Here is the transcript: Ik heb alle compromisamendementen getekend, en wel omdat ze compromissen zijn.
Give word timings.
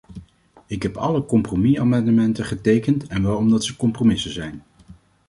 Ik 0.65 0.83
heb 0.83 0.95
alle 0.97 1.25
compromisamendementen 1.25 2.45
getekend, 2.45 3.07
en 3.07 3.23
wel 3.23 3.37
omdat 3.37 3.63
ze 3.63 3.75
compromissen 3.75 4.31
zijn. 4.31 4.63